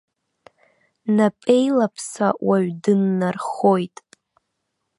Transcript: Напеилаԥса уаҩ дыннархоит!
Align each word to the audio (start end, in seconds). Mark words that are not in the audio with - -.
Напеилаԥса 1.15 2.27
уаҩ 2.47 2.67
дыннархоит! 2.81 3.95